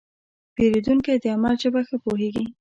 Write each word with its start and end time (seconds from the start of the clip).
پیرودونکی 0.55 1.15
د 1.23 1.25
عمل 1.35 1.53
ژبه 1.61 1.81
ښه 1.87 1.97
پوهېږي. 2.03 2.45